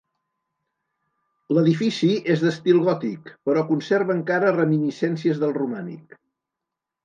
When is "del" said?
5.47-5.57